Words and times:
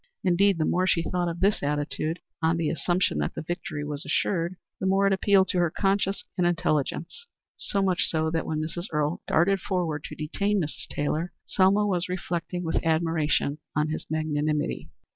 Indeed, 0.23 0.57
the 0.57 0.65
more 0.65 0.87
she 0.87 1.03
thought 1.03 1.27
of 1.27 1.41
this 1.41 1.61
attitude, 1.61 2.17
on 2.41 2.57
the 2.57 2.71
assumption 2.71 3.19
that 3.19 3.35
the 3.35 3.43
victory 3.43 3.85
was 3.85 4.03
assured, 4.03 4.55
the 4.79 4.87
more 4.87 5.05
it 5.05 5.13
appealed 5.13 5.49
to 5.49 5.59
her 5.59 5.69
conscience 5.69 6.23
and 6.39 6.47
intelligence; 6.47 7.27
so 7.55 7.83
much 7.83 8.05
so 8.07 8.31
that 8.31 8.47
when 8.47 8.61
Mrs. 8.63 8.87
Earle 8.91 9.21
darted 9.27 9.59
forward 9.61 10.03
to 10.05 10.15
detain 10.15 10.59
Mrs. 10.59 10.87
Taylor, 10.87 11.33
Selma 11.45 11.85
was 11.85 12.09
reflecting 12.09 12.63
with 12.63 12.83
admiration 12.83 13.59
on 13.75 13.89
his 13.89 14.07
magnanimity. 14.09 14.89